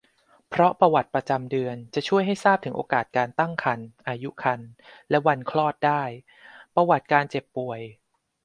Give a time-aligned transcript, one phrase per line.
[0.49, 4.69] เพราะประวัติประจำเดือนจะช่วยให้ทราบถึงโอกาสการตั้งครรภ์ อายุครรภ์
[5.09, 6.03] และวันคลอดได้
[6.75, 7.79] ประวัติการเจ็บป่วย